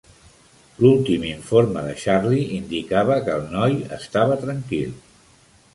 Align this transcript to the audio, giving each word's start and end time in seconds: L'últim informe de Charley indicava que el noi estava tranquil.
L'últim 0.83 1.25
informe 1.31 1.83
de 1.89 1.93
Charley 2.05 2.43
indicava 2.57 3.19
que 3.27 3.37
el 3.41 3.47
noi 3.55 3.79
estava 4.01 4.41
tranquil. 4.49 4.99